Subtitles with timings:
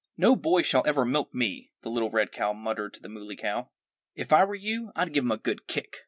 [0.17, 3.69] "No boy shall ever milk me!" the little red cow muttered to the Muley Cow.
[4.15, 5.99] "If I were you I'd give him a good kick."